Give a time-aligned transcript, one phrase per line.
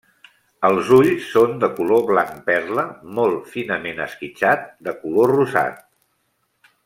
[0.69, 2.87] Els ulls són de color blanc perla,
[3.19, 5.85] molt finament esquitxat de color rosat.